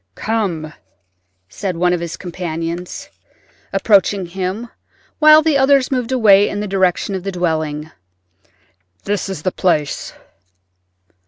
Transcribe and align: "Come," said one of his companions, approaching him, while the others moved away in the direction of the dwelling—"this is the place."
"Come," 0.15 0.73
said 1.47 1.77
one 1.77 1.93
of 1.93 1.99
his 1.99 2.17
companions, 2.17 3.07
approaching 3.71 4.25
him, 4.25 4.69
while 5.19 5.43
the 5.43 5.59
others 5.59 5.91
moved 5.91 6.11
away 6.11 6.49
in 6.49 6.59
the 6.59 6.67
direction 6.67 7.13
of 7.13 7.21
the 7.21 7.31
dwelling—"this 7.31 9.29
is 9.29 9.43
the 9.43 9.51
place." 9.51 10.13